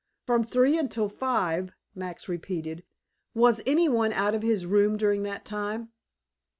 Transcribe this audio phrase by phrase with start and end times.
[0.25, 2.83] "From three until five," Max repeated.
[3.35, 5.89] "Was any one out of his room during that time?"